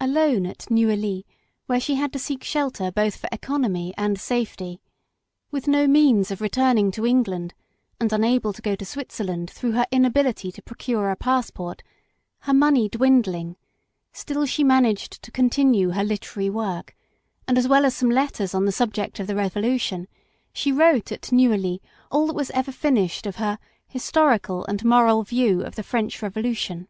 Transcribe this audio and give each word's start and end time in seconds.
Alone 0.00 0.46
at 0.46 0.70
Neuilly, 0.70 1.26
where 1.66 1.80
she 1.80 1.96
had 1.96 2.12
to 2.12 2.18
seek 2.20 2.44
shelter 2.44 2.92
both 2.92 3.16
for 3.16 3.28
economy 3.32 3.92
and 3.98 4.16
safety, 4.20 4.80
with 5.50 5.66
no 5.66 5.88
means 5.88 6.30
of. 6.30 6.38
PARENTAGE. 6.38 6.58
11 6.58 6.62
returning 6.76 6.90
to 6.92 7.04
England, 7.06 7.54
and 7.98 8.12
unable 8.12 8.52
to 8.52 8.62
go 8.62 8.76
to 8.76 8.84
Switzer 8.84 9.24
land 9.24 9.50
through 9.50 9.72
her 9.72 9.84
inability 9.90 10.52
to 10.52 10.62
procure 10.62 11.10
a 11.10 11.16
passport, 11.16 11.82
her 12.42 12.54
money 12.54 12.88
dwindling, 12.88 13.56
still 14.12 14.46
she 14.46 14.62
managed 14.62 15.20
to 15.24 15.32
continue 15.32 15.90
her 15.90 16.04
literary 16.04 16.48
work; 16.50 16.96
and 17.48 17.58
as 17.58 17.66
well 17.66 17.84
as 17.84 17.96
some 17.96 18.10
letters 18.10 18.54
on 18.54 18.64
the 18.64 18.70
sub 18.70 18.92
ject 18.94 19.18
of 19.18 19.26
the 19.26 19.34
Revolution, 19.34 20.06
she 20.52 20.70
wrote 20.70 21.10
at 21.10 21.32
Neuilly 21.32 21.82
all 22.12 22.28
that 22.28 22.36
was 22.36 22.50
ever 22.52 22.70
finished 22.70 23.26
of 23.26 23.34
her 23.42 23.58
Historical 23.88 24.64
and 24.66 24.84
Moral 24.84 25.24
View 25.24 25.64
of 25.64 25.74
the 25.74 25.82
French 25.82 26.22
Revolution. 26.22 26.86